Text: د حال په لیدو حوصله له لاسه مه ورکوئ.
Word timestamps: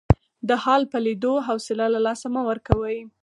د 0.49 0.51
حال 0.63 0.81
په 0.91 0.97
لیدو 1.05 1.33
حوصله 1.47 1.85
له 1.93 1.99
لاسه 2.05 2.27
مه 2.33 2.41
ورکوئ. 2.49 2.99